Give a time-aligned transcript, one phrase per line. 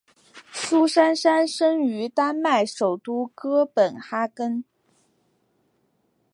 [0.51, 4.63] 苏珊娜生于丹麦首都哥本哈根。